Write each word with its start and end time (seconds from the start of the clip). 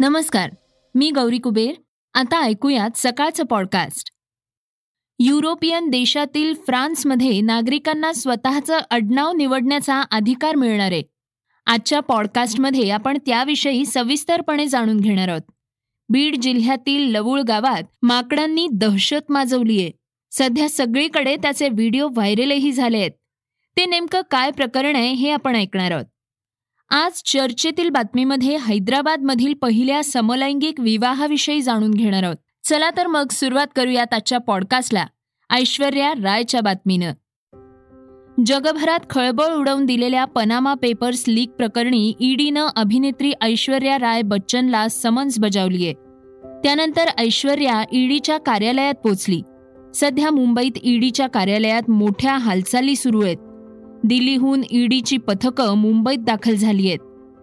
नमस्कार 0.00 0.50
मी 0.94 1.10
गौरी 1.10 1.38
कुबेर. 1.38 1.72
आता 2.14 2.42
ऐकूयात 2.42 2.90
सकाळचं 2.96 3.44
पॉडकास्ट 3.44 4.10
युरोपियन 5.18 5.90
देशातील 5.90 6.54
फ्रान्समध्ये 6.54 7.40
नागरिकांना 7.40 8.12
स्वतःचं 8.12 8.78
आडनाव 8.90 9.32
निवडण्याचा 9.32 10.02
अधिकार 10.02 10.54
मिळणार 10.54 10.92
आहे. 10.92 11.02
आजच्या 11.66 12.00
पॉडकास्टमध्ये 12.00 12.90
आपण 12.90 13.18
त्याविषयी 13.26 13.86
सविस्तरपणे 13.86 14.66
जाणून 14.66 15.00
घेणार 15.00 15.28
आहोत. 15.28 15.52
बीड 16.08 16.36
जिल्ह्यातील 16.36 17.10
लवूळ 17.10 17.40
गावात 17.40 17.82
माकडांनी 18.02 18.68
दहशत 18.72 19.32
माजवलीये 19.32 19.90
सध्या 20.30 20.68
सगळीकडे 20.68 21.36
त्याचे 21.36 21.68
व्हिडिओ 21.68 22.08
व्हायरलही 22.08 22.72
झाले 22.72 22.98
आहेत. 22.98 23.10
ते 23.76 23.86
नेमकं 23.86 24.20
काय 24.30 24.50
प्रकरण 24.50 24.96
आहे 24.96 25.12
हे 25.12 25.30
आपण 25.30 25.56
ऐकणार 25.56 25.90
आहोत. 25.90 26.06
आज 26.90 27.22
चर्चेतील 27.24 27.90
बातमीमध्ये 27.90 28.56
हैदराबादमधील 28.56 29.54
पहिल्या 29.54 30.04
समलैंगिक 30.04 30.80
विवाहाविषयी 30.80 31.62
जाणून 31.62 31.90
घेणार 31.90 32.22
आहोत. 32.22 32.36
चला 32.64 32.90
तर 32.96 33.06
मग 33.06 33.26
सुरुवात 33.30 33.66
करूयात 33.76 34.14
आजच्या 34.14 34.38
पॉडकास्टला. 34.38 35.06
ऐश्वर्या 35.50 36.12
रायच्या 36.22 36.60
बातमीनं. 36.60 37.12
जगभरात 38.46 39.00
खळबळ 39.10 39.54
उडवून 39.54 39.86
दिलेल्या 39.86 40.24
पनामा 40.24 40.74
पेपर्स 40.74 41.24
लीक 41.28 41.50
प्रकरणी 41.50 42.12
ईडीनं 42.20 42.66
अभिनेत्री 42.76 43.32
ऐश्वर्या 43.40 43.98
राय 43.98 44.22
बच्चनला 44.22 44.88
समन्स 44.88 45.38
बजावलीय. 45.38 45.92
त्यानंतर 46.62 47.06
ऐश्वर्या 47.18 47.82
ईडीच्या 47.92 48.38
कार्यालयात 48.38 48.94
पोचली. 48.94 49.42
सध्या 49.94 50.30
मुंबईत 50.30 50.78
ईडीच्या 50.82 51.26
कार्यालयात 51.26 51.90
मोठ्या 51.90 52.36
हालचाली 52.36 52.96
सुरू 52.96 53.24
आहेत. 53.24 53.36
दिल्लीहून 54.04 54.62
ईडीची 54.70 55.16
पथकं 55.16 55.74
मुंबईत 55.74 56.18
दाखल 56.18 56.54
झाली 56.54 56.88
आहेत. 56.88 56.98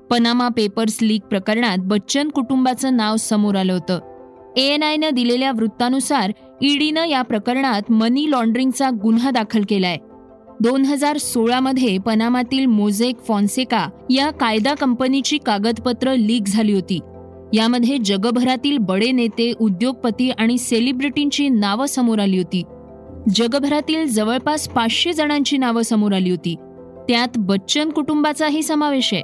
पनामा 0.10 0.48
पेपर्स 0.48 0.98
लीक 1.02 1.22
प्रकरणात 1.22 1.78
बच्चन 1.80 2.30
कुटुंबाचं 2.30 2.98
नाव 2.98 3.16
समोर 3.16 3.56
आलं 3.56 3.74
होतं. 3.74 4.00
एएनआयनं 4.58 5.10
दिलेल्या 5.14 5.52
वृत्तानुसार 5.52 6.32
ईडीनं 6.62 7.06
या 7.06 7.22
प्रकरणात 7.22 7.92
मनी 7.92 8.32
लॉन्ड्रिंगचा 8.32 8.90
गुन्हा 8.90 9.32
दाखल 9.32 9.64
केलाय. 9.70 9.98
दोन 10.60 10.82
हजार 10.82 11.18
सोळामध्ये 11.18 11.98
पनामातील 11.98 12.66
मोझेक 12.66 13.16
फॉन्सेका 13.28 13.90
या 14.10 14.32
कायदा 14.32 14.74
कंपनीची 14.74 15.38
कागदपत्र 15.38 16.16
लीक 16.16 16.44
झाली 16.48 16.74
होती. 16.74 17.00
यामध्ये 17.54 17.98
जगभरातील 17.98 18.78
बडे 18.78 19.12
नेते 19.12 19.54
उद्योगपती 19.60 20.30
आणि 20.30 20.58
सेलिब्रिटींची 20.58 21.50
नावं 21.50 21.86
समोर 21.86 22.20
आली 22.20 22.38
होती. 22.38 22.64
जगभरातील 23.30 24.08
जवळपास 24.08 24.68
पाचशे 24.68 25.14
जणांची 25.14 25.58
नावं 25.58 25.82
समोर 25.82 26.14
आली 26.14 26.30
होती. 26.30 26.56
त्यात 27.08 27.28
बच्चन 27.38 27.90
कुटुंबाचाही 27.90 28.64
समावेश 28.64 29.14
आहे. 29.14 29.24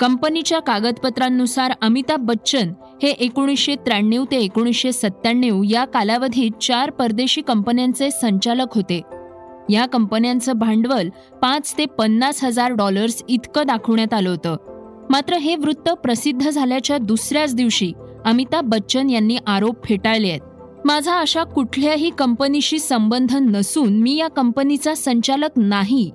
कंपनीच्या 0.00 0.60
कागदपत्रांनुसार 0.60 1.72
अमिताभ 1.82 2.20
बच्चन 2.20 2.72
हे 3.02 3.08
एकोणीसशे 3.08 3.74
त्र्याण्णव 3.74 4.24
ते 4.30 4.36
एकोणीसशे 4.36 4.92
सत्त्याण्णव 4.92 5.62
या 5.70 5.84
कालावधीत 5.84 6.62
चार 6.62 6.90
परदेशी 6.90 7.40
कंपन्यांचे 7.40 8.10
संचालक 8.10 8.66
होते. 8.74 9.00
या 9.70 9.86
कंपन्यांचं 9.86 10.52
भांडवल 10.52 11.08
पाच 11.42 11.74
ते 11.78 11.86
पन्नास 11.86 12.44
हजार 12.44 12.72
डॉलर्स 12.72 13.22
इतकं 13.28 13.66
दाखवण्यात 13.66 14.14
आलं 14.14 14.30
होतं. 14.30 14.56
मात्र 15.10 15.36
हे 15.36 15.56
वृत्त 15.56 15.90
प्रसिद्ध 15.90 16.50
झाल्याच्या 16.50 16.98
दुसऱ्याच 16.98 17.54
दिवशी 17.54 17.92
अमिताभ 18.24 18.64
बच्चन 18.64 19.10
यांनी 19.10 19.38
आरोप 19.46 19.84
फेटाळले 19.84 20.28
आहेत. 20.28 20.40
माझा 20.86 21.14
अशा 21.20 21.44
कुठल्याही 21.44 22.10
कंपनीशी 22.18 22.78
संबंध 22.78 23.36
नसून 23.36 23.92
मी 23.92 24.16
या 24.16 24.28
कंपनीचा 24.28 24.94
संचालक 24.94 25.50
नाही. 25.56 26.10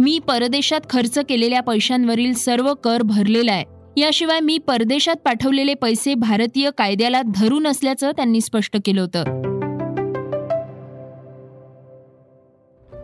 मी 0.00 0.18
परदेशात 0.18 0.80
खर्च 0.90 1.18
केलेल्या 1.28 1.60
पैशांवरील 1.60 2.34
सर्व 2.34 2.74
कर 2.74 3.02
भरलेला 3.02 3.52
आहे. 3.52 3.64
याशिवाय 4.00 4.40
मी 4.40 4.58
परदेशात 4.58 5.14
पाठवलेले 5.16 5.74
पैसे 5.74 6.14
भारतीय 6.14 6.70
कायद्याला 6.78 7.22
धरून 7.34 7.66
असल्याचं 7.66 8.10
त्यांनी 8.10 8.40
स्पष्ट 8.40 8.76
केलं 8.84 9.00
होतं. 9.00 9.24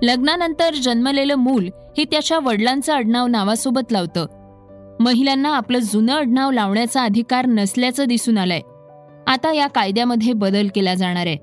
लग्नानंतर 0.02 0.74
जन्मलेलं 0.74 1.34
मूल 1.34 1.64
हे 1.98 2.04
त्याच्या 2.04 2.38
वडिलांचं 2.38 2.92
आडनाव 2.92 3.26
नावासोबत 3.26 3.92
लावतं. 3.92 4.26
महिलांना 5.00 5.56
आपलं 5.56 5.78
जुनं 5.78 6.12
आडनाव 6.12 6.50
लावण्याचा 6.50 7.02
अधिकार 7.02 7.46
नसल्याचं 7.46 8.04
दिसून 8.04 8.38
आलंय. 8.38 8.60
आता 9.26 9.52
या 9.52 9.66
कायद्यामध्ये 9.66 10.32
बदल 10.32 10.68
केला 10.74 10.94
जाणार 10.94 11.26
आहे. 11.26 11.36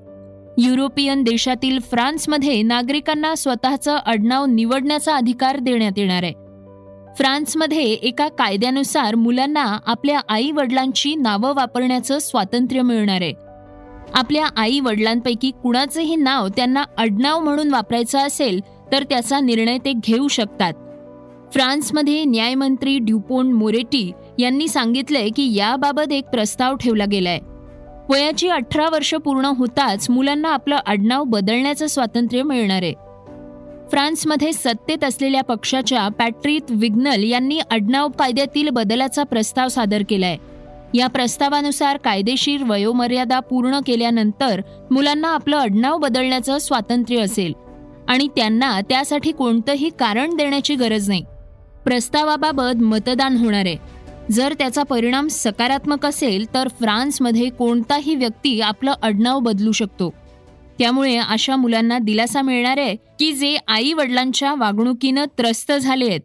युरोपियन 0.58 1.22
देशातील 1.22 1.78
फ्रान्समध्ये 1.78 2.62
नागरिकांना 2.62 3.34
स्वतःचं 3.34 3.96
आडनाव 3.96 4.46
निवडण्याचा 4.46 5.16
अधिकार 5.16 5.58
देण्यात 5.58 5.92
येणार 5.96 6.22
आहे. 6.22 6.32
फ्रान्समध्ये 7.18 7.82
एका 7.82 8.28
कायद्यानुसार 8.28 9.14
मुलांना 9.14 9.78
आपल्या 9.86 10.20
आई 10.28 10.50
वडिलांची 10.50 11.14
नावं 11.14 11.54
वापरण्याचं 11.54 12.18
स्वातंत्र्य 12.18 12.82
मिळणार 12.82 13.20
आहे. 13.20 13.32
आपल्या 14.14 14.46
आई 14.56 14.80
वडिलांपैकी 14.80 15.50
कुणाचंही 15.62 16.16
नाव 16.16 16.48
त्यांना 16.48 16.84
आडनाव 16.98 17.40
म्हणून 17.40 17.70
वापरायचं 17.70 18.18
असेल 18.18 18.60
तर 18.92 19.02
त्याचा 19.02 19.40
निर्णय 19.40 19.78
ते 19.78 19.92
घेऊ 19.92 20.28
शकतात. 20.28 20.72
फ्रान्समध्ये 21.52 22.24
न्यायमंत्री 22.24 22.98
ड्युपोन 22.98 23.52
मोरेटी 23.52 24.12
यांनी 24.38 24.68
सांगितलंय 24.68 25.28
की 25.28 25.54
याबाबत 25.54 26.12
एक 26.12 26.24
प्रस्ताव 26.24 26.76
ठेवला 26.76 27.04
गेलाय. 27.04 27.38
वयाची 28.10 28.48
अठरा 28.48 28.88
वर्ष 28.88 29.14
पूर्ण 29.14 29.44
होताच 29.44 30.10
मुलांना 30.10 30.48
आपलं 30.48 30.78
आडनाव 30.86 31.24
बदलण्याचं 31.24 31.86
स्वातंत्र्य 31.86 32.42
मिळणार 32.42 32.82
आहे. 32.82 32.92
फ्रान्समध्ये 33.90 34.52
सत्तेत 34.52 35.04
असलेल्या 35.04 35.42
पक्षाच्या 35.42 36.08
पॅट्रित 36.08 36.60
विग्नल 36.70 37.24
यांनी 37.24 37.58
आडनाव 37.70 38.08
कायद्यातील 38.08 38.68
बदलाचा 38.68 39.22
प्रस्ताव 39.22 39.68
सादर 39.68 40.02
केलाय. 40.08 40.36
या 40.94 41.06
प्रस्तावानुसार 41.06 41.96
कायदेशीर 41.96 42.62
वयोमर्यादा 42.64 43.40
पूर्ण 43.40 43.80
केल्यानंतर 43.86 44.60
मुलांना 44.90 45.28
आपलं 45.28 45.56
आडनाव 45.56 45.98
बदलण्याचं 45.98 46.58
स्वातंत्र्य 46.58 47.20
असेल 47.20 47.52
आणि 48.08 48.28
त्यांना 48.36 48.80
त्यासाठी 48.80 49.32
कोणतंही 49.32 49.90
कारण 49.98 50.36
देण्याची 50.36 50.74
गरज 50.74 51.08
नाही. 51.08 51.24
प्रस्तावाबाबत 51.84 52.82
मतदान 52.82 53.36
होणार 53.36 53.66
आहे. 53.66 53.89
जर 54.30 54.54
त्याचा 54.58 54.82
परिणाम 54.82 55.28
सकारात्मक 55.28 56.06
असेल 56.06 56.54
तर 56.54 56.68
फ्रान्समध्ये 56.68 57.48
कोणताही 57.48 58.14
व्यक्ती 58.14 58.60
आपलं 58.60 58.94
आडनाव 59.02 59.38
बदलू 59.40 59.72
शकतो. 59.72 60.14
त्यामुळे 60.78 61.16
अशा 61.16 61.56
मुलांना 61.56 61.98
दिलासा 61.98 62.42
मिळणार 62.42 62.78
आहे 62.78 62.96
की 62.96 63.32
जे 63.32 63.56
आई 63.68 63.92
वडिलांच्या 63.92 64.54
वागणुकीनं 64.54 65.24
त्रस्त 65.24 65.72
झाले 65.72 66.04
आहेत. 66.04 66.20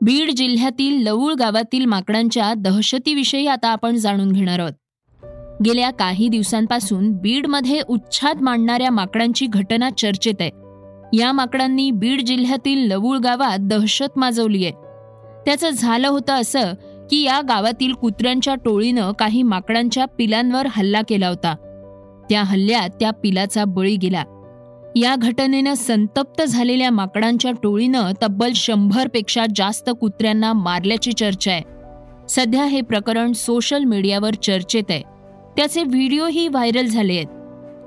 बीड 0.00 0.30
जिल्ह्यातील 0.30 1.02
लवूळ 1.02 1.34
गावातील 1.34 1.84
माकडांच्या 1.84 2.54
दहशतीविषयी 2.54 3.46
आता 3.46 3.68
आपण 3.68 3.96
जाणून 3.96 4.32
घेणार 4.32 4.58
आहोत. 4.58 4.72
गेल्या 5.64 5.90
काही 5.90 6.28
दिवसांपासून 6.28 7.12
बीडमध्ये 7.12 7.80
उच्छाद 7.88 8.40
मांडणाऱ्या 8.40 8.90
माकडांची 8.90 9.46
घटना 9.46 9.90
चर्चेत 9.90 10.34
आहे. 10.40 10.50
या 11.12 11.32
माकडांनी 11.32 11.90
बीड 11.90 12.20
जिल्ह्यातील 12.20 12.78
लवूळ 12.78 13.18
गावात 13.18 13.58
दहशत 13.60 14.18
माजवली 14.18 14.64
आहे. 14.64 14.72
त्याचं 15.46 15.70
झालं 15.70 16.08
होतं 16.08 16.32
असं 16.32 16.72
की 17.10 17.22
या 17.22 17.40
गावातील 17.48 17.92
कुत्र्यांच्या 17.92 18.54
टोळीनं 18.54 19.12
काही 19.12 19.42
माकडांच्या 19.42 20.04
पिलांवर 20.04 20.66
हल्ला 20.70 21.00
केला 21.08 21.28
होता. 21.28 21.54
त्या 22.30 22.42
हल्ल्यात 22.42 22.88
त्या 23.00 23.10
पिलाचा 23.10 23.64
बळी 23.64 23.96
गेला. 23.96 24.24
या 24.96 25.16
घटनेनं 25.16 25.74
संतप्त 25.74 26.42
झालेल्या 26.42 26.90
माकडांच्या 26.90 27.52
टोळीनं 27.62 28.12
तब्बल 28.22 28.52
शंभरपेक्षा 28.54 29.44
जास्त 29.56 29.90
कुत्र्यांना 30.00 30.52
मारल्याची 30.52 31.12
चर्चा 31.12 31.52
आहे. 31.52 31.62
सध्या 32.28 32.64
हे 32.64 32.80
प्रकरण 32.80 33.32
सोशल 33.32 33.84
मीडियावर 33.84 34.34
चर्चेत 34.34 34.84
आहे. 34.90 35.02
त्याचे 35.56 35.82
व्हिडिओही 35.82 36.48
व्हायरल 36.48 36.86
झाले 36.86 37.12
आहेत. 37.12 37.26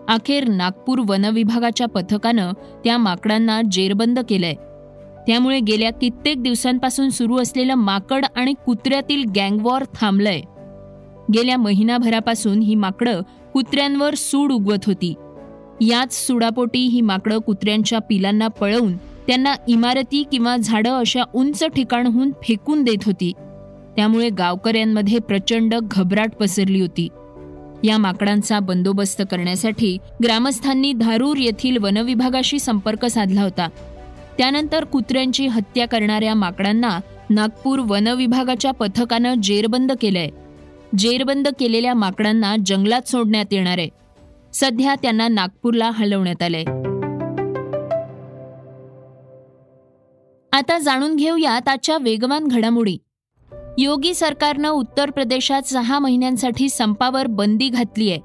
अखेर 0.07 0.47
नागपूर 0.47 0.99
वनविभागाच्या 1.07 1.87
पथकानं 1.87 2.51
त्या 2.83 2.97
माकडांना 2.97 3.61
जेरबंद 3.71 4.19
केलंय. 4.19 4.53
त्यामुळे 5.27 5.59
गेल्या 5.59 5.93
कित्येक 5.93 6.43
दिवसांपासून 6.43 7.09
सुरू 7.09 7.37
असलेलं 7.37 7.73
माकड 7.73 8.25
आणि 8.35 8.53
कुत्र्यातील 8.65 9.23
गँगवॉर 9.35 9.83
थांबलंय. 10.01 10.41
गेल्या 11.33 11.57
महिनाभरापासून 11.57 12.59
ही 12.59 12.75
माकडं 12.75 13.21
कुत्र्यांवर 13.53 14.13
सूड 14.13 14.51
उगवत 14.51 14.85
होती. 14.85 15.13
याच 15.81 16.27
सुडापोटी 16.27 16.79
ही 16.79 17.01
माकडं 17.01 17.37
कुत्र्यांच्या 17.37 17.99
पिलांना 17.99 18.47
पळवून 18.47 18.97
त्यांना 18.97 19.53
इमारती 19.67 20.23
किंवा 20.31 20.57
झाडं 20.57 20.91
अशा 20.91 21.23
उंच 21.33 21.63
ठिकाणहून 21.63 22.31
फेकून 22.31 22.83
देत 22.83 23.03
होती. 23.05 23.31
त्यामुळे 23.95 24.29
गावकऱ्यांमध्ये 24.29 25.19
प्रचंड 25.19 25.75
घबराट 25.81 26.35
पसरली 26.35 26.81
होती. 26.81 27.07
या 27.83 27.97
माकडांचा 27.97 28.59
बंदोबस्त 28.59 29.21
करण्यासाठी 29.31 29.97
ग्रामस्थांनी 30.23 30.93
धारूर 30.93 31.37
येथील 31.37 31.77
वनविभागाशी 31.77 32.59
संपर्क 32.59 33.05
साधला 33.05 33.41
होता. 33.41 33.69
त्यानंतर 34.37 34.83
कुत्र्यांची 34.83 35.47
हत्या 35.47 35.87
करणाऱ्या 35.87 36.33
माकडांना 36.33 36.99
नागपूर 37.29 37.79
वनविभागाच्या 37.79 38.71
पथकानं 38.71 39.33
जेरबंद 39.43 39.91
केलंय. 40.01 40.29
जेरबंद 40.97 41.47
केलेल्या 41.59 41.93
माकडांना 41.93 42.55
जंगलात 42.65 43.07
सोडण्यात 43.07 43.45
येणार 43.51 43.77
आहे. 43.77 43.89
सध्या 44.53 44.95
त्यांना 45.01 45.27
नागपूरला 45.27 45.91
हलवण्यात 45.93 46.43
आलंय. 46.43 46.63
आता 50.51 50.77
जाणून 50.79 51.15
घेऊया 51.15 51.51
आजच्या 51.51 51.97
वेगवान 51.97 52.47
घडामोडी. 52.47 52.97
योगी 53.79 54.13
सरकारनं 54.13 54.69
उत्तर 54.69 55.09
प्रदेशात 55.09 55.61
सहा 55.61 55.99
महिन्यांसाठी 55.99 56.69
संपावर 56.69 57.27
बंदी 57.27 57.69
घातली 57.69 58.11
आहे. 58.11 58.19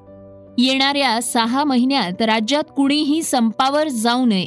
येणाऱ्या 0.58 1.22
सहा 1.22 1.64
महिन्यात 1.64 2.22
राज्यात 2.22 2.64
कुणीही 2.76 3.22
संपावर 3.22 3.88
जाऊ 3.88 4.26
नये. 4.26 4.46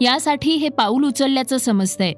यासाठी 0.00 0.50
हे 0.50 0.68
पाऊल 0.68 1.04
उचलल्याचं 1.04 1.56
समजतंय. 1.56 2.12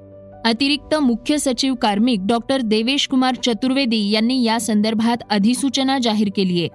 अतिरिक्त 0.45 0.95
मुख्य 0.95 1.37
सचिव 1.37 1.75
कार्मिक 1.75 2.19
डॉक्टर 2.23 2.61
देवेश 2.61 3.07
कुमार 3.07 3.35
चतुर्वेदी 3.35 4.11
यांनी 4.11 4.43
या 4.43 4.59
संदर्भात 4.59 5.23
अधिसूचना 5.29 5.97
जाहीर 5.97 6.27
केली 6.35 6.59
आहे. 6.59 6.69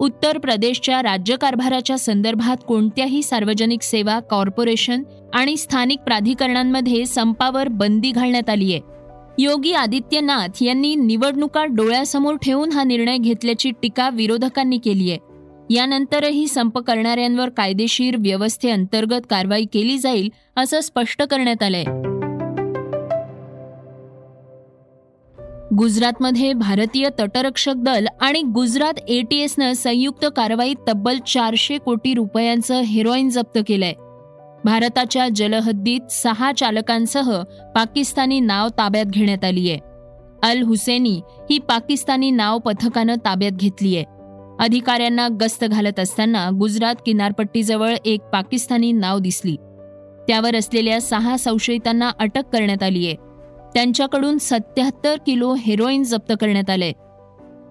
उत्तर 0.00 0.38
प्रदेशच्या 0.38 1.02
राज्यकारभाराच्या 1.02 1.98
संदर्भात 1.98 2.56
कोणत्याही 2.68 3.22
सार्वजनिक 3.22 3.82
सेवा 3.82 4.20
कॉर्पोरेशन 4.20 5.02
आणि 5.34 5.56
स्थानिक 5.56 5.98
प्राधिकरणांमध्ये 5.98 7.06
संपावर 7.06 7.68
बंदी 7.68 8.10
घालण्यात 8.10 8.50
आली 8.50 8.72
आहे. 8.72 8.93
योगी 9.38 9.72
आदित्यनाथ 9.72 10.62
यांनी 10.62 10.94
निवडणुका 10.94 11.64
डोळ्यासमोर 11.64 12.34
ठेवून 12.34 12.72
हा 12.72 12.84
निर्णय 12.84 13.16
घेतल्याची 13.18 13.70
टीका 13.70 14.10
विरोधकांनी 14.10 14.78
केली 14.78 15.10
आहे. 15.10 15.18
यानंतरही 15.70 16.46
संप 16.46 16.78
करणाऱ्यांवर 16.78 17.48
कायदेशीर 17.48 18.16
व्यवस्थेअंतर्गत 18.18 19.20
कारवाई 19.30 19.64
केली 19.64 19.98
जाईल 19.98 20.30
असं 20.56 20.80
स्पष्ट 20.80 21.22
करण्यात 21.22 21.62
आलंय. 21.62 21.84
गुजरातमध्ये 25.78 26.52
भारतीय 26.52 27.08
तटरक्षक 27.20 27.74
दल 27.76 28.06
आणि 28.20 28.42
गुजरात 28.42 28.94
एटीएसनं 29.08 29.72
संयुक्त 29.72 30.26
कारवाईत 30.36 30.76
तब्बल 30.88 31.18
चारशे 31.18 31.78
कोटी 31.78 32.14
रुपयांचं 32.14 32.80
हेरोईन 32.80 33.28
जप्त 33.28 33.58
केलंय. 33.68 33.92
भारताच्या 34.64 35.28
जलहद्दीत 35.28 36.00
सहा 36.10 36.52
चालकांसह 36.52 37.42
पाकिस्तानी 37.74 38.40
नाव 38.40 38.68
ताब्यात 38.68 39.04
घेण्यात 39.04 39.44
आली 39.44 39.70
आहे 39.70 39.78
अल 40.42 40.62
हुसेनी 40.62 41.20
ही 41.50 41.58
पाकिस्तानी 41.58 42.30
नाव 42.30 42.58
पथकानं 42.58 43.14
ताब्यात 43.14 43.52
घेतली 43.52 43.96
आहे 43.96 44.04
अधिकाऱ्यांना 44.60 45.28
गस्त 45.40 45.64
घालत 45.64 46.00
असताना 46.00 46.50
गुजरात 46.50 46.94
किनारपट्टीजवळ 47.06 47.94
एक 48.04 48.20
पाकिस्तानी 48.20 48.92
नाव 48.92 49.18
दिसली. 49.18 49.56
त्यावर 50.28 50.56
असलेल्या 50.56 51.00
सहा 51.00 51.36
संशयितांना 51.36 52.10
अटक 52.18 52.42
करण्यात 52.52 52.82
आली 52.82 53.06
आहे 53.06 53.14
त्यांच्याकडून 53.74 54.38
सत्याहत्तर 54.38 55.16
किलो 55.26 55.54
हेरोईन 55.54 56.04
जप्त 56.04 56.32
करण्यात 56.40 56.70
आले 56.70 56.92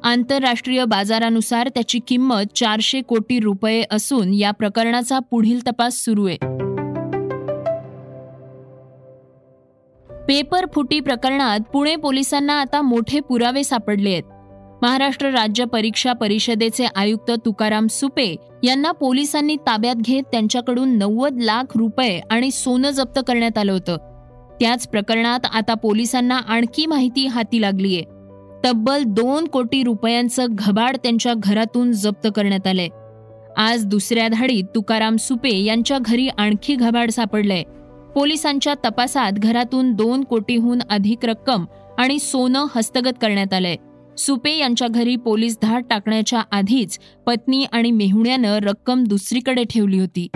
आंतरराष्ट्रीय 0.03 0.85
बाजारानुसार 0.85 1.69
त्याची 1.69 1.99
किंमत 2.07 2.57
चारशे 2.57 3.01
कोटी 3.01 3.39
रुपये 3.39 3.83
असून 3.91 4.33
या 4.33 4.51
प्रकरणाचा 4.51 5.19
पुढील 5.19 5.59
तपास 5.67 5.93
सुरू 5.95 6.27
आहे. 6.27 6.37
पेपर 10.27 10.65
फुटी 10.75 10.99
प्रकरणात 10.99 11.59
पुणे 11.59 11.95
पोलिसांना 11.95 12.61
आता 12.61 12.81
मोठे 12.81 13.19
पुरावे 13.19 13.63
सापडले 13.63 14.09
आहेत. 14.09 14.23
महाराष्ट्र 14.81 15.29
राज्य 15.29 15.65
परीक्षा 15.65 16.13
परिषदेचे 16.13 16.87
आयुक्त 16.95 17.31
तुकाराम 17.45 17.87
सुपे 17.87 18.35
यांना 18.63 18.91
पोलिसांनी 18.91 19.55
ताब्यात 19.55 19.95
घेत 19.95 20.23
त्यांच्याकडून 20.23 20.89
नव्वद 20.89 21.41
लाख 21.41 21.63
रुपये 21.75 22.21
आणि 22.29 22.51
सोनं 22.51 22.89
जप्त 22.89 23.19
करण्यात 23.27 23.57
आलं 23.57 23.71
होतं. 23.71 23.97
त्याच 24.59 24.87
प्रकरणात 24.87 25.39
आता 25.53 25.73
पोलिसांना 25.73 26.37
आणखी 26.37 26.85
माहिती 26.85 27.27
हाती 27.27 27.61
लागलीय. 27.61 28.01
तब्बल 28.65 29.03
दोन 29.03 29.47
कोटी 29.47 29.83
रुपयांचं 29.83 30.45
घबाड 30.49 30.97
त्यांच्या 30.97 31.33
घरातून 31.37 31.91
जप्त 31.91 32.27
करण्यात 32.35 32.67
आलंय. 32.67 32.87
आज 33.57 33.85
दुसऱ्या 33.85 34.27
धाडीत 34.27 34.63
तुकाराम 34.75 35.15
सुपे 35.15 35.63
यांच्या 35.63 35.97
घरी 36.01 36.27
आणखी 36.27 36.75
घबाड 36.75 37.11
सापडलंय. 37.11 37.63
पोलिसांच्या 38.15 38.74
तपासात 38.86 39.31
घरातून 39.31 39.94
दोन 39.94 40.24
कोटीहून 40.24 40.80
अधिक 40.89 41.25
रक्कम 41.25 41.65
आणि 41.98 42.19
सोनं 42.19 42.65
हस्तगत 42.75 43.18
करण्यात 43.21 43.54
आलंय. 43.54 43.75
सुपे 44.18 44.57
यांच्या 44.57 44.88
घरी 44.88 45.15
पोलीस 45.15 45.57
धाड 45.62 45.83
टाकण्याच्या 45.89 46.42
आधीच 46.51 47.00
पत्नी 47.25 47.65
आणि 47.71 47.92
मेहुण्यानं 47.92 48.57
रक्कम 48.57 49.04
दुसरीकडे 49.04 49.63
ठेवली 49.63 50.00
होती. 50.00 50.27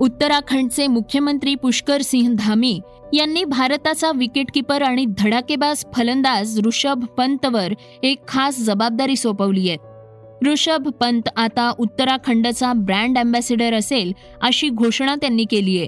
उत्तराखंडचे 0.00 0.86
मुख्यमंत्री 0.86 1.54
पुष्कर 1.54 2.00
सिंह 2.00 2.34
धामी 2.38 2.80
यांनी 3.14 3.44
भारताचा 3.44 4.10
विकेटकीपर 4.16 4.82
आणि 4.82 5.04
धडाकेबाज 5.18 5.84
फलंदाज 5.94 6.60
ऋषभ 6.66 7.04
पंतवर 7.04 7.72
एक 8.02 8.28
खास 8.28 8.58
जबाबदारी 8.58 9.16
सोपवली 9.16 9.68
आहे. 9.68 9.95
ऋषभ 10.44 10.88
पंत 10.88 11.28
आता 11.36 11.72
उत्तराखंडचा 11.78 12.72
ब्रँड 12.72 13.18
अँबॅसिडर 13.18 13.74
असेल 13.74 14.12
अशी 14.42 14.68
घोषणा 14.68 15.14
त्यांनी 15.14 15.44
केली 15.44 15.78
आहे. 15.78 15.86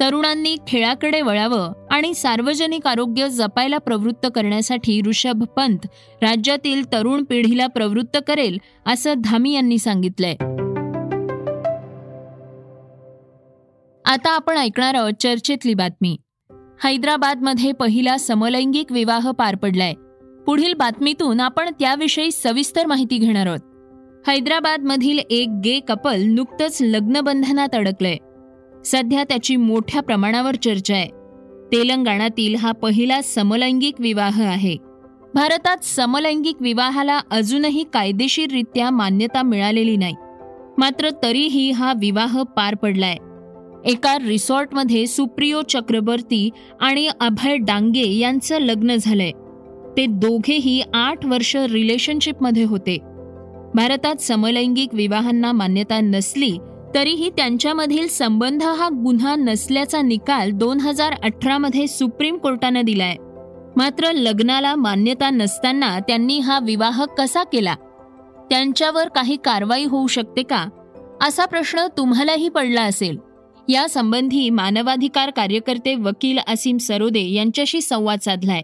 तरुणांनी 0.00 0.56
खेळाकडे 0.68 1.20
वळावं 1.20 1.72
आणि 1.90 2.14
सार्वजनिक 2.14 2.86
आरोग्य 2.86 3.28
जपायला 3.28 3.78
प्रवृत्त 3.78 4.26
करण्यासाठी 4.34 5.00
ऋषभ 5.06 5.44
पंत 5.44 5.78
राज्यातील 6.22 6.92
तरुण 6.92 7.24
पिढीला 7.24 7.66
प्रवृत्त 7.66 8.18
करेल 8.26 8.58
असं 8.86 9.14
धामी 9.18 9.54
यांनी 9.54 9.78
सांगितलंय. 9.78 10.34
आता 14.04 14.30
आपण 14.30 14.56
ऐकणार 14.56 14.94
आहोत 14.94 15.12
चर्चेतली 15.20 15.74
बातमी. 15.74 16.16
हैदराबादमध्ये 16.84 17.72
पहिला 17.72 18.18
समलैंगिक 18.18 18.92
विवाह 18.92 19.30
पार 19.30 19.56
पडलाय. 19.56 19.94
पुढील 20.46 20.74
बातमीतून 20.74 21.40
आपण 21.40 21.70
त्याविषयी 21.80 22.32
सविस्तर 22.32 22.86
माहिती 22.86 23.18
घेणार 23.18 23.46
आहोत. 23.46 23.69
हैदराबादमधील 24.28 25.18
एक 25.30 25.48
गे 25.64 25.80
कपल 25.80 26.22
नुकतंच 26.22 26.78
लग्नबंधनात 26.80 27.74
अडकलंय. 27.74 28.16
सध्या 28.84 29.24
त्याची 29.24 29.56
मोठ्या 29.56 30.02
प्रमाणावर 30.02 30.54
चर्चा 30.54 30.94
आहे. 30.94 31.08
तेलंगणातील 31.72 32.54
हा 32.54 32.72
पहिला 32.72 33.22
समलैंगिक 33.22 33.94
विवाह 33.98 34.42
आहे. 34.42 34.76
भारतात 35.34 35.76
समलैंगिक 35.84 36.56
विवाहाला 36.60 37.20
अजूनही 37.30 37.84
कायदेशीररित्या 37.92 38.90
मान्यता 38.90 39.42
मिळालेली 39.42 39.96
नाही. 39.96 40.14
मात्र 40.78 41.08
तरीही 41.22 41.70
हा 41.70 41.92
विवाह 41.92 42.42
पार 42.42 42.74
पडलाय. 42.74 43.16
एका 43.84 44.18
रिसॉर्टमध्ये 44.26 45.06
सुप्रियो 45.06 45.62
चक्रवर्ती 45.62 46.50
आणि 46.80 47.08
अभय 47.20 47.56
डांगे 47.56 48.18
यांचं 48.18 48.58
लग्न 48.58 48.96
झालंय. 49.00 49.30
ते 49.96 50.06
दोघेही 50.06 50.82
आठ 50.94 51.26
वर्ष 51.26 51.56
रिलेशनशिपमध्ये 51.56 52.64
होते. 52.64 52.98
भारतात 53.74 54.16
समलैंगिक 54.16 54.94
विवाहांना 54.94 55.52
मान्यता 55.52 56.00
नसली 56.00 56.58
तरीही 56.94 57.30
त्यांच्यामधील 57.30 58.08
संबंध 58.08 58.62
हा 58.62 58.88
गुन्हा 58.88 59.34
नसल्याचा 59.36 60.02
निकाल 60.02 60.50
दोन 60.50 60.80
हजार 60.80 61.12
अठरामध्ये 61.22 61.86
सुप्रीम 61.88 62.36
कोर्टानं 62.36 62.80
दिलाय. 62.84 63.14
मात्र 63.76 64.12
लग्नाला 64.12 64.74
मान्यता 64.74 65.30
नसताना 65.30 65.98
त्यांनी 65.98 66.38
हा 66.38 66.58
विवाह 66.58 67.04
कसा 67.04 67.42
केला? 67.42 67.74
त्यांच्यावर 68.50 69.08
काही 69.08 69.36
कारवाई 69.36 69.84
होऊ 69.84 70.06
शकते 70.06 70.42
का? 70.42 70.66
असा 71.22 71.44
प्रश्न 71.44 71.86
तुम्हालाही 71.96 72.48
पडला 72.48 72.82
असेल. 72.82 73.18
यासंबंधी 73.68 74.50
मानवाधिकार 74.50 75.30
कार्यकर्ते 75.30 75.94
वकील 75.94 76.38
असीम 76.48 76.76
सरोदे 76.76 77.22
यांच्याशी 77.22 77.80
संवाद 77.80 78.18
साधलाय. 78.18 78.62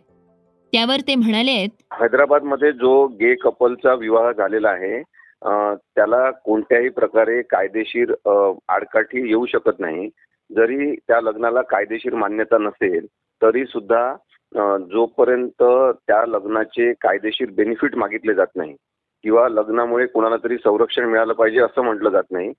त्यावर 0.72 1.00
ते 1.06 1.14
म्हणाले 1.14 1.52
हैदराबादमध्ये 2.00 2.70
जो 2.72 3.06
गे 3.20 3.34
कपलचा 3.42 3.94
विवाह 3.94 4.30
झालेला 4.32 4.70
आहे 4.70 5.02
त्याला 5.42 6.30
कोणत्याही 6.44 6.88
प्रकारे 6.88 7.40
कायदेशीर 7.42 8.12
आडकाठी 8.68 9.28
येऊ 9.28 9.46
शकत 9.46 9.80
नाही. 9.80 10.08
जरी 10.50 10.94
त्या 10.98 11.20
लग्नाला 11.20 11.62
कायदेशीर 11.62 12.14
मान्यता 12.14 12.58
नसेल 12.58 13.06
तरी 13.42 13.64
सुद्धा 13.66 14.02
जोपर्यंत 14.92 15.62
त्या 15.62 16.24
लग्नाचे 16.26 16.92
कायदेशीर 17.00 17.50
बेनिफिट 17.56 17.94
मागितले 17.96 18.34
जात 18.34 18.56
नाही 18.56 18.74
किंवा 19.24 19.48
लग्नामुळे 19.48 20.06
कोणाला 20.06 20.36
तरी 20.44 20.56
संरक्षण 20.56 21.04
मिळालं 21.04 21.32
पाहिजे 21.32 21.60
असं 21.60 21.82
म्हटलं 21.84 22.10
जात 22.10 22.30
नाही 22.30 22.52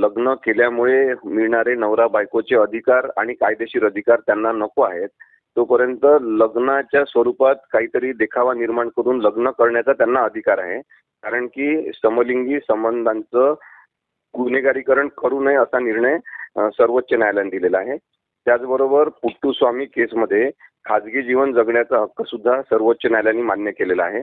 लग्न 0.00 0.34
केल्यामुळे 0.44 1.14
मिळणारे 1.24 1.74
नवरा 1.74 2.06
बायकोचे 2.08 2.56
अधिकार 2.56 3.08
आणि 3.16 3.34
कायदेशीर 3.34 3.86
अधिकार 3.86 4.20
त्यांना 4.26 4.52
नको 4.52 4.82
आहेत. 4.82 5.08
तोपर्यंत 5.56 6.06
लग्नाच्या 6.22 7.04
स्वरूपात 7.04 7.56
काहीतरी 7.72 8.12
देखावा 8.12 8.54
निर्माण 8.54 8.88
करून 8.96 9.20
लग्न 9.20 9.50
करण्याचा 9.58 9.92
त्यांना 9.92 10.20
अधिकार 10.24 10.58
आहे. 10.58 10.80
कारण 11.22 11.46
की 11.46 11.90
समलिंगी 11.94 12.58
संबंधांचं 12.68 13.54
गुन्हेगारीकरण 14.34 15.08
करू 15.18 15.40
नये 15.44 15.56
असा 15.56 15.78
निर्णय 15.78 16.18
सर्वोच्च 16.70 17.12
न्यायालयाने 17.14 17.50
दिलेला 17.50 17.78
आहे. 17.78 17.96
त्याचबरोबर 18.46 19.08
पुट्टू 19.22 19.52
स्वामी 19.52 19.84
केसमध्ये 19.84 20.50
खाजगी 20.84 21.22
जीवन 21.22 21.52
जगण्याचा 21.52 22.00
हक्क 22.00 22.22
सुद्धा 22.26 22.60
सर्वोच्च 22.62 23.06
न्यायालयाने 23.06 23.42
मान्य 23.42 23.70
केलेला 23.70 24.04
आहे. 24.04 24.22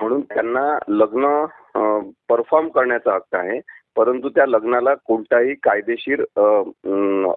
म्हणून 0.00 0.20
त्यांना 0.20 0.78
लग्न 0.88 1.44
परफॉर्म 2.28 2.68
करण्याचा 2.68 3.14
हक्क 3.14 3.34
आहे. 3.36 3.60
परंतु 3.96 4.28
त्या 4.28 4.46
लग्नाला 4.46 4.94
कोणताही 5.06 5.54
कायदेशीर 5.62 6.20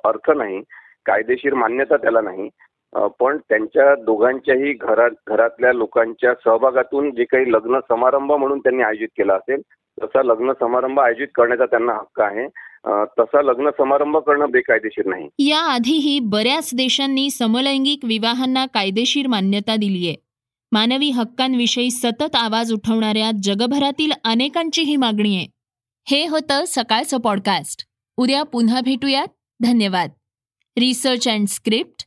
अर्थ 0.04 0.32
नाही. 0.32 0.62
कायदेशीर 1.06 1.54
मान्यता 1.54 1.98
त्याला 1.98 2.22
नाही. 2.22 2.50
पण 2.94 3.38
त्यांच्या 3.38 3.96
दोघांच्याही 3.96 4.74
घरात 4.74 5.12
घरातल्या 5.28 5.74
लोकांच्या 5.74 6.34
सहभागातून 6.34 7.12
जे 7.12 7.24
काही 7.24 7.52
लग्न 7.52 7.80
समारंभ 7.80 8.32
म्हणून 8.32 8.60
त्यांनी 8.60 8.84
आयोजित 8.84 9.08
केला 9.08 9.34
असेल 9.34 9.62
तसा 10.04 10.24
लग्न 10.24 10.52
समारंभ 10.52 11.00
आयोजित 11.00 11.28
करण्याचा 11.36 11.66
त्यांना 11.66 11.94
हक्क 11.94 12.22
आहे. 12.22 12.48
तसा 13.20 13.42
लग्न 13.42 13.70
समारंभ 13.78 14.18
करणं 14.18 14.50
बेकायदेशीर 14.50 15.06
नाही. 15.06 15.30
याआधीही 15.40 16.20
बऱ्याच 16.20 16.70
देशांनी 16.74 17.30
समलैंगिक 17.30 18.06
विवाहांना 18.06 18.66
कायदेशीर 18.66 19.28
मान्यता 19.28 19.76
दिलीय 19.76 20.14
मानवी 20.72 21.10
हक्कांविषयी 21.10 21.92
सतत 21.92 22.36
आवाज 22.36 22.74
उठवणाऱ्या 22.74 23.32
जगभरातील 23.44 24.12
अनेकांची 24.24 24.82
ही 24.82 24.96
मागणी 24.96 25.36
आहे. 25.36 25.48
हे 26.08 26.28
होतं 26.28 26.64
सकाळचं 26.68 27.18
पॉडकास्ट. 27.18 27.86
उद्या 28.18 28.44
पुन्हा 28.44 28.82
भेटूयात. 28.82 29.28
धन्यवाद. 29.64 30.10
Research 30.80 31.28
and 31.28 31.48
script 31.48 32.07